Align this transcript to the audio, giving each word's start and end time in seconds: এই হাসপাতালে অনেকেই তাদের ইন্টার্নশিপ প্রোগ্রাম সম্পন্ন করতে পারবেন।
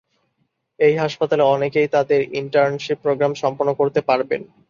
এই 0.79 0.95
হাসপাতালে 0.95 1.43
অনেকেই 1.47 1.87
তাদের 1.87 2.19
ইন্টার্নশিপ 2.33 2.97
প্রোগ্রাম 3.01 3.31
সম্পন্ন 3.41 3.71
করতে 3.73 3.99
পারবেন। 4.01 4.41